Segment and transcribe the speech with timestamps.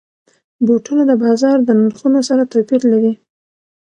[0.65, 3.13] بوټونه د بازار د نرخونو سره توپیر لري.